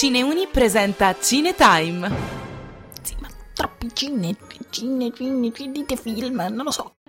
Cineuni 0.00 0.46
presenta 0.46 1.14
Cinetime. 1.20 2.10
Sì, 3.02 3.16
ma 3.20 3.28
troppi 3.52 3.90
cine, 3.92 4.34
cine, 4.70 5.12
cine, 5.12 5.52
dite 5.70 5.96
film, 5.96 6.36
non 6.36 6.64
lo 6.64 6.70
so. 6.70 6.99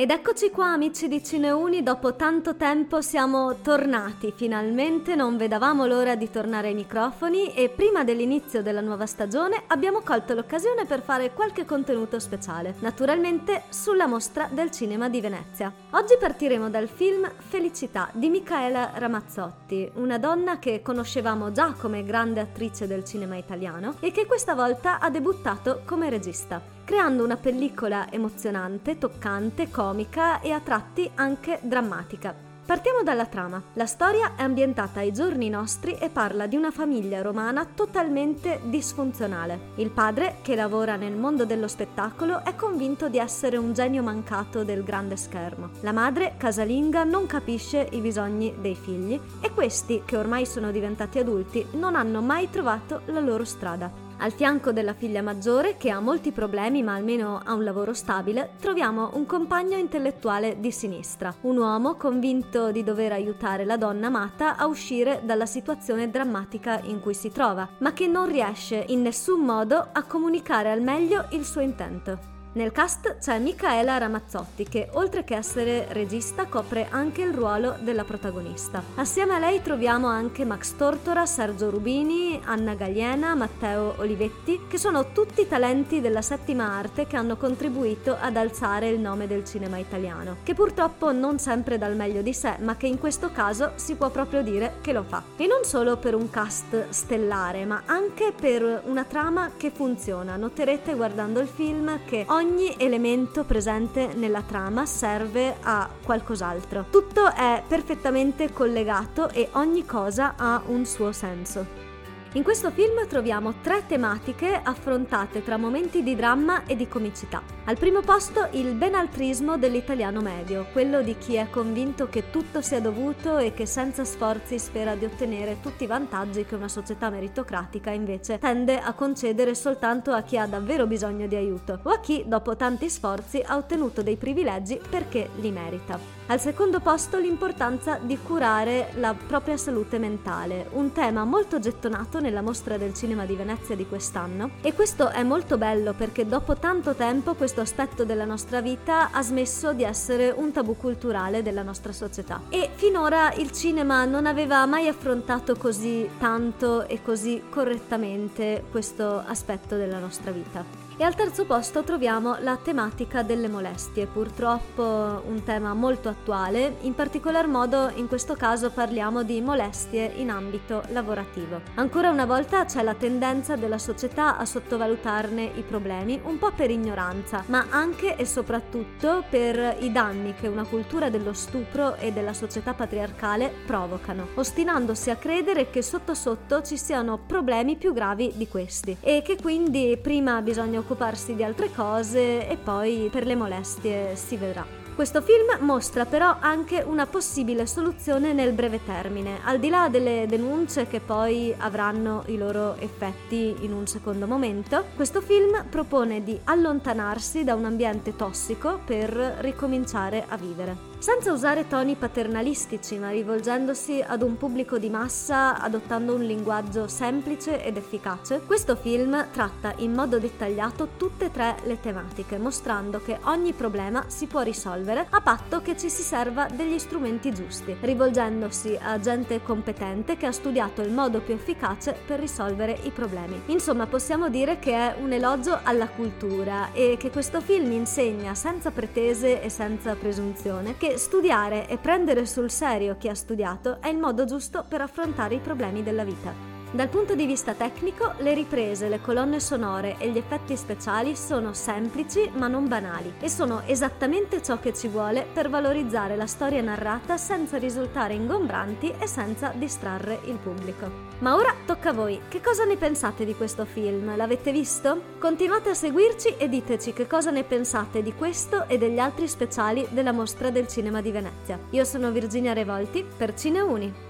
Ed 0.00 0.10
eccoci 0.10 0.48
qua 0.48 0.68
amici 0.68 1.08
di 1.08 1.22
Cineuni, 1.22 1.82
dopo 1.82 2.16
tanto 2.16 2.56
tempo 2.56 3.02
siamo 3.02 3.56
tornati. 3.60 4.32
Finalmente, 4.34 5.14
non 5.14 5.36
vedavamo 5.36 5.84
l'ora 5.84 6.14
di 6.14 6.30
tornare 6.30 6.68
ai 6.68 6.74
microfoni 6.74 7.52
e 7.52 7.68
prima 7.68 8.02
dell'inizio 8.02 8.62
della 8.62 8.80
nuova 8.80 9.04
stagione 9.04 9.64
abbiamo 9.66 10.00
colto 10.00 10.32
l'occasione 10.32 10.86
per 10.86 11.02
fare 11.02 11.34
qualche 11.34 11.66
contenuto 11.66 12.18
speciale, 12.18 12.76
naturalmente 12.78 13.64
sulla 13.68 14.06
mostra 14.06 14.48
del 14.50 14.70
cinema 14.70 15.10
di 15.10 15.20
Venezia. 15.20 15.70
Oggi 15.90 16.16
partiremo 16.18 16.70
dal 16.70 16.88
film 16.88 17.30
Felicità 17.36 18.08
di 18.14 18.30
Micaela 18.30 18.92
Ramazzotti, 18.94 19.90
una 19.96 20.16
donna 20.16 20.58
che 20.58 20.80
conoscevamo 20.80 21.52
già 21.52 21.74
come 21.74 22.04
grande 22.04 22.40
attrice 22.40 22.86
del 22.86 23.04
cinema 23.04 23.36
italiano 23.36 23.96
e 24.00 24.12
che 24.12 24.24
questa 24.24 24.54
volta 24.54 24.98
ha 24.98 25.10
debuttato 25.10 25.82
come 25.84 26.08
regista 26.08 26.78
creando 26.90 27.22
una 27.22 27.36
pellicola 27.36 28.10
emozionante, 28.10 28.98
toccante, 28.98 29.70
comica 29.70 30.40
e 30.40 30.50
a 30.50 30.58
tratti 30.58 31.08
anche 31.14 31.60
drammatica. 31.62 32.34
Partiamo 32.66 33.04
dalla 33.04 33.26
trama. 33.26 33.62
La 33.74 33.86
storia 33.86 34.32
è 34.34 34.42
ambientata 34.42 34.98
ai 34.98 35.12
giorni 35.12 35.48
nostri 35.48 35.94
e 35.94 36.08
parla 36.08 36.48
di 36.48 36.56
una 36.56 36.72
famiglia 36.72 37.22
romana 37.22 37.64
totalmente 37.64 38.62
disfunzionale. 38.64 39.68
Il 39.76 39.90
padre, 39.90 40.38
che 40.42 40.56
lavora 40.56 40.96
nel 40.96 41.14
mondo 41.14 41.44
dello 41.44 41.68
spettacolo, 41.68 42.44
è 42.44 42.56
convinto 42.56 43.08
di 43.08 43.18
essere 43.18 43.56
un 43.56 43.72
genio 43.72 44.02
mancato 44.02 44.64
del 44.64 44.82
grande 44.82 45.16
schermo. 45.16 45.70
La 45.82 45.92
madre, 45.92 46.34
casalinga, 46.38 47.04
non 47.04 47.26
capisce 47.26 47.86
i 47.92 48.00
bisogni 48.00 48.52
dei 48.60 48.74
figli 48.74 49.20
e 49.40 49.52
questi, 49.52 50.02
che 50.04 50.16
ormai 50.16 50.44
sono 50.44 50.72
diventati 50.72 51.20
adulti, 51.20 51.64
non 51.74 51.94
hanno 51.94 52.20
mai 52.20 52.50
trovato 52.50 53.02
la 53.04 53.20
loro 53.20 53.44
strada. 53.44 54.09
Al 54.22 54.32
fianco 54.32 54.70
della 54.70 54.92
figlia 54.92 55.22
maggiore, 55.22 55.78
che 55.78 55.88
ha 55.88 55.98
molti 55.98 56.30
problemi 56.30 56.82
ma 56.82 56.92
almeno 56.92 57.40
ha 57.42 57.54
un 57.54 57.64
lavoro 57.64 57.94
stabile, 57.94 58.50
troviamo 58.60 59.12
un 59.14 59.24
compagno 59.24 59.78
intellettuale 59.78 60.60
di 60.60 60.70
sinistra, 60.70 61.34
un 61.42 61.56
uomo 61.56 61.94
convinto 61.94 62.70
di 62.70 62.84
dover 62.84 63.12
aiutare 63.12 63.64
la 63.64 63.78
donna 63.78 64.08
amata 64.08 64.56
a 64.56 64.66
uscire 64.66 65.22
dalla 65.24 65.46
situazione 65.46 66.10
drammatica 66.10 66.80
in 66.82 67.00
cui 67.00 67.14
si 67.14 67.30
trova, 67.30 67.66
ma 67.78 67.94
che 67.94 68.06
non 68.08 68.26
riesce 68.26 68.84
in 68.88 69.00
nessun 69.00 69.40
modo 69.40 69.88
a 69.90 70.02
comunicare 70.02 70.70
al 70.70 70.82
meglio 70.82 71.24
il 71.30 71.46
suo 71.46 71.62
intento. 71.62 72.39
Nel 72.52 72.72
cast 72.72 73.18
c'è 73.18 73.38
Micaela 73.38 73.96
Ramazzotti 73.96 74.64
che 74.64 74.88
oltre 74.94 75.22
che 75.22 75.36
essere 75.36 75.86
regista 75.90 76.46
copre 76.46 76.88
anche 76.90 77.22
il 77.22 77.32
ruolo 77.32 77.76
della 77.78 78.02
protagonista. 78.02 78.82
Assieme 78.96 79.34
a 79.34 79.38
lei 79.38 79.62
troviamo 79.62 80.08
anche 80.08 80.44
Max 80.44 80.74
Tortora, 80.74 81.26
Sergio 81.26 81.70
Rubini, 81.70 82.40
Anna 82.42 82.74
Gagliena, 82.74 83.36
Matteo 83.36 83.94
Olivetti 83.98 84.62
che 84.68 84.78
sono 84.78 85.12
tutti 85.12 85.46
talenti 85.46 86.00
della 86.00 86.22
settima 86.22 86.72
arte 86.72 87.06
che 87.06 87.16
hanno 87.16 87.36
contribuito 87.36 88.16
ad 88.20 88.36
alzare 88.36 88.88
il 88.88 88.98
nome 88.98 89.28
del 89.28 89.44
cinema 89.44 89.78
italiano, 89.78 90.38
che 90.42 90.54
purtroppo 90.54 91.12
non 91.12 91.38
sempre 91.38 91.78
dal 91.78 91.94
meglio 91.94 92.20
di 92.20 92.34
sé 92.34 92.56
ma 92.58 92.76
che 92.76 92.88
in 92.88 92.98
questo 92.98 93.30
caso 93.30 93.74
si 93.76 93.94
può 93.94 94.10
proprio 94.10 94.42
dire 94.42 94.78
che 94.80 94.92
lo 94.92 95.04
fa. 95.04 95.22
E 95.36 95.46
non 95.46 95.62
solo 95.62 95.98
per 95.98 96.16
un 96.16 96.28
cast 96.28 96.88
stellare 96.88 97.64
ma 97.64 97.82
anche 97.86 98.32
per 98.32 98.82
una 98.86 99.04
trama 99.04 99.52
che 99.56 99.70
funziona. 99.70 100.34
Noterete 100.34 100.94
guardando 100.94 101.38
il 101.38 101.46
film 101.46 102.00
che 102.04 102.24
ogni 102.28 102.38
ogni 102.40 102.74
elemento 102.78 103.44
presente 103.44 104.14
nella 104.14 104.40
trama 104.40 104.86
serve 104.86 105.56
a 105.60 105.90
qualcos'altro. 106.02 106.86
Tutto 106.90 107.30
è 107.34 107.62
perfettamente 107.66 108.50
collegato 108.50 109.28
e 109.28 109.50
ogni 109.52 109.84
cosa 109.84 110.34
ha 110.38 110.62
un 110.66 110.86
suo 110.86 111.12
senso. 111.12 111.89
In 112.34 112.44
questo 112.44 112.70
film 112.70 113.08
troviamo 113.08 113.54
tre 113.60 113.82
tematiche 113.88 114.60
affrontate 114.62 115.42
tra 115.42 115.56
momenti 115.56 116.04
di 116.04 116.14
dramma 116.14 116.64
e 116.64 116.76
di 116.76 116.86
comicità. 116.86 117.42
Al 117.64 117.76
primo 117.76 118.02
posto 118.02 118.46
il 118.52 118.74
benaltrismo 118.74 119.58
dell'italiano 119.58 120.20
medio, 120.20 120.68
quello 120.70 121.02
di 121.02 121.18
chi 121.18 121.34
è 121.34 121.50
convinto 121.50 122.08
che 122.08 122.30
tutto 122.30 122.60
sia 122.60 122.80
dovuto 122.80 123.38
e 123.38 123.52
che 123.52 123.66
senza 123.66 124.04
sforzi 124.04 124.60
spera 124.60 124.94
di 124.94 125.06
ottenere 125.06 125.58
tutti 125.60 125.82
i 125.82 125.88
vantaggi 125.88 126.44
che 126.44 126.54
una 126.54 126.68
società 126.68 127.10
meritocratica 127.10 127.90
invece 127.90 128.38
tende 128.38 128.78
a 128.78 128.92
concedere 128.92 129.56
soltanto 129.56 130.12
a 130.12 130.22
chi 130.22 130.38
ha 130.38 130.46
davvero 130.46 130.86
bisogno 130.86 131.26
di 131.26 131.34
aiuto 131.34 131.80
o 131.82 131.90
a 131.90 131.98
chi 131.98 132.22
dopo 132.28 132.54
tanti 132.54 132.88
sforzi 132.88 133.42
ha 133.44 133.56
ottenuto 133.56 134.04
dei 134.04 134.16
privilegi 134.16 134.80
perché 134.88 135.30
li 135.40 135.50
merita. 135.50 136.19
Al 136.30 136.38
secondo 136.38 136.78
posto 136.78 137.18
l'importanza 137.18 137.98
di 138.00 138.16
curare 138.16 138.92
la 138.98 139.14
propria 139.14 139.56
salute 139.56 139.98
mentale, 139.98 140.68
un 140.74 140.92
tema 140.92 141.24
molto 141.24 141.58
gettonato 141.58 142.20
nella 142.20 142.40
mostra 142.40 142.78
del 142.78 142.94
cinema 142.94 143.26
di 143.26 143.34
Venezia 143.34 143.74
di 143.74 143.84
quest'anno 143.84 144.50
e 144.62 144.72
questo 144.72 145.08
è 145.08 145.24
molto 145.24 145.58
bello 145.58 145.92
perché 145.92 146.28
dopo 146.28 146.54
tanto 146.54 146.94
tempo 146.94 147.34
questo 147.34 147.62
aspetto 147.62 148.04
della 148.04 148.26
nostra 148.26 148.60
vita 148.60 149.10
ha 149.10 149.22
smesso 149.22 149.72
di 149.72 149.82
essere 149.82 150.30
un 150.30 150.52
tabù 150.52 150.76
culturale 150.76 151.42
della 151.42 151.64
nostra 151.64 151.92
società 151.92 152.42
e 152.48 152.70
finora 152.76 153.32
il 153.32 153.50
cinema 153.50 154.04
non 154.04 154.24
aveva 154.26 154.64
mai 154.66 154.86
affrontato 154.86 155.56
così 155.56 156.08
tanto 156.20 156.86
e 156.86 157.02
così 157.02 157.42
correttamente 157.50 158.62
questo 158.70 159.20
aspetto 159.26 159.74
della 159.74 159.98
nostra 159.98 160.30
vita. 160.30 160.89
E 161.00 161.02
al 161.02 161.14
terzo 161.14 161.46
posto 161.46 161.82
troviamo 161.82 162.36
la 162.40 162.58
tematica 162.62 163.22
delle 163.22 163.48
molestie, 163.48 164.06
purtroppo 164.06 164.82
un 164.82 165.42
tema 165.46 165.72
molto 165.72 166.10
attuale, 166.10 166.76
in 166.82 166.94
particolar 166.94 167.46
modo 167.46 167.90
in 167.94 168.06
questo 168.06 168.34
caso 168.34 168.70
parliamo 168.70 169.22
di 169.22 169.40
molestie 169.40 170.12
in 170.16 170.28
ambito 170.28 170.82
lavorativo. 170.88 171.62
Ancora 171.76 172.10
una 172.10 172.26
volta 172.26 172.66
c'è 172.66 172.82
la 172.82 172.92
tendenza 172.92 173.56
della 173.56 173.78
società 173.78 174.36
a 174.36 174.44
sottovalutarne 174.44 175.52
i 175.54 175.62
problemi, 175.62 176.20
un 176.22 176.38
po' 176.38 176.52
per 176.54 176.70
ignoranza, 176.70 177.44
ma 177.46 177.68
anche 177.70 178.16
e 178.16 178.26
soprattutto 178.26 179.24
per 179.30 179.78
i 179.80 179.90
danni 179.90 180.34
che 180.34 180.48
una 180.48 180.66
cultura 180.66 181.08
dello 181.08 181.32
stupro 181.32 181.96
e 181.96 182.12
della 182.12 182.34
società 182.34 182.74
patriarcale 182.74 183.50
provocano, 183.64 184.26
ostinandosi 184.34 185.08
a 185.08 185.16
credere 185.16 185.70
che 185.70 185.80
sotto 185.80 186.12
sotto 186.12 186.60
ci 186.60 186.76
siano 186.76 187.18
problemi 187.26 187.76
più 187.76 187.94
gravi 187.94 188.34
di 188.34 188.46
questi 188.46 188.98
e 189.00 189.22
che 189.24 189.36
quindi 189.40 189.98
prima 189.98 190.42
bisogna 190.42 190.88
occuparsi 190.90 191.36
di 191.36 191.44
altre 191.44 191.70
cose 191.70 192.48
e 192.48 192.56
poi 192.56 193.08
per 193.12 193.24
le 193.24 193.36
molestie 193.36 194.16
si 194.16 194.36
vedrà. 194.36 194.66
Questo 194.92 195.22
film 195.22 195.64
mostra 195.64 196.04
però 196.04 196.36
anche 196.40 196.82
una 196.84 197.06
possibile 197.06 197.64
soluzione 197.64 198.32
nel 198.32 198.52
breve 198.52 198.84
termine, 198.84 199.38
al 199.44 199.60
di 199.60 199.68
là 199.70 199.88
delle 199.88 200.26
denunce 200.28 200.88
che 200.88 201.00
poi 201.00 201.54
avranno 201.56 202.24
i 202.26 202.36
loro 202.36 202.74
effetti 202.78 203.54
in 203.60 203.72
un 203.72 203.86
secondo 203.86 204.26
momento. 204.26 204.86
Questo 204.96 205.20
film 205.20 205.64
propone 205.70 206.22
di 206.24 206.38
allontanarsi 206.44 207.44
da 207.44 207.54
un 207.54 207.64
ambiente 207.64 208.16
tossico 208.16 208.80
per 208.84 209.10
ricominciare 209.38 210.24
a 210.28 210.36
vivere 210.36 210.89
senza 211.00 211.32
usare 211.32 211.66
toni 211.66 211.94
paternalistici, 211.94 212.98
ma 212.98 213.08
rivolgendosi 213.08 214.04
ad 214.06 214.20
un 214.20 214.36
pubblico 214.36 214.76
di 214.76 214.90
massa 214.90 215.58
adottando 215.58 216.14
un 216.14 216.22
linguaggio 216.22 216.88
semplice 216.88 217.64
ed 217.64 217.78
efficace, 217.78 218.42
questo 218.44 218.76
film 218.76 219.28
tratta 219.32 219.72
in 219.78 219.94
modo 219.94 220.18
dettagliato 220.18 220.90
tutte 220.98 221.24
e 221.24 221.30
tre 221.30 221.56
le 221.64 221.80
tematiche, 221.80 222.36
mostrando 222.36 223.00
che 223.00 223.18
ogni 223.22 223.54
problema 223.54 224.04
si 224.08 224.26
può 224.26 224.42
risolvere 224.42 225.06
a 225.08 225.22
patto 225.22 225.62
che 225.62 225.74
ci 225.74 225.88
si 225.88 226.02
serva 226.02 226.46
degli 226.52 226.78
strumenti 226.78 227.32
giusti, 227.32 227.74
rivolgendosi 227.80 228.78
a 228.78 229.00
gente 229.00 229.42
competente 229.42 230.18
che 230.18 230.26
ha 230.26 230.32
studiato 230.32 230.82
il 230.82 230.92
modo 230.92 231.20
più 231.20 231.32
efficace 231.32 231.96
per 232.06 232.20
risolvere 232.20 232.78
i 232.82 232.90
problemi. 232.90 233.40
Insomma, 233.46 233.86
possiamo 233.86 234.28
dire 234.28 234.58
che 234.58 234.74
è 234.74 234.94
un 235.00 235.12
elogio 235.12 235.60
alla 235.62 235.88
cultura 235.88 236.72
e 236.74 236.96
che 236.98 237.10
questo 237.10 237.40
film 237.40 237.72
insegna 237.72 238.34
senza 238.34 238.70
pretese 238.70 239.40
e 239.40 239.48
senza 239.48 239.94
presunzione 239.94 240.76
studiare 240.96 241.68
e 241.68 241.78
prendere 241.78 242.26
sul 242.26 242.50
serio 242.50 242.96
chi 242.96 243.08
ha 243.08 243.14
studiato 243.14 243.80
è 243.80 243.88
il 243.88 243.98
modo 243.98 244.24
giusto 244.24 244.64
per 244.68 244.80
affrontare 244.80 245.34
i 245.34 245.40
problemi 245.40 245.82
della 245.82 246.04
vita. 246.04 246.49
Dal 246.72 246.88
punto 246.88 247.16
di 247.16 247.26
vista 247.26 247.54
tecnico, 247.54 248.12
le 248.18 248.32
riprese, 248.32 248.88
le 248.88 249.00
colonne 249.00 249.40
sonore 249.40 249.96
e 249.98 250.08
gli 250.08 250.18
effetti 250.18 250.56
speciali 250.56 251.16
sono 251.16 251.52
semplici 251.52 252.30
ma 252.32 252.46
non 252.46 252.68
banali 252.68 253.14
e 253.18 253.28
sono 253.28 253.62
esattamente 253.66 254.40
ciò 254.40 254.60
che 254.60 254.72
ci 254.72 254.86
vuole 254.86 255.26
per 255.32 255.50
valorizzare 255.50 256.14
la 256.14 256.28
storia 256.28 256.62
narrata 256.62 257.16
senza 257.16 257.58
risultare 257.58 258.14
ingombranti 258.14 258.94
e 259.00 259.08
senza 259.08 259.52
distrarre 259.56 260.20
il 260.26 260.36
pubblico. 260.36 261.08
Ma 261.18 261.34
ora 261.34 261.52
tocca 261.66 261.88
a 261.88 261.92
voi, 261.92 262.20
che 262.28 262.40
cosa 262.40 262.64
ne 262.64 262.76
pensate 262.76 263.24
di 263.24 263.34
questo 263.34 263.64
film? 263.64 264.14
L'avete 264.14 264.52
visto? 264.52 265.16
Continuate 265.18 265.70
a 265.70 265.74
seguirci 265.74 266.36
e 266.36 266.48
diteci 266.48 266.92
che 266.92 267.08
cosa 267.08 267.32
ne 267.32 267.42
pensate 267.42 268.00
di 268.00 268.14
questo 268.14 268.68
e 268.68 268.78
degli 268.78 269.00
altri 269.00 269.26
speciali 269.26 269.88
della 269.90 270.12
mostra 270.12 270.50
del 270.50 270.68
cinema 270.68 271.00
di 271.00 271.10
Venezia. 271.10 271.58
Io 271.70 271.82
sono 271.82 272.12
Virginia 272.12 272.52
Revolti 272.52 273.04
per 273.04 273.34
Cineuni. 273.34 274.09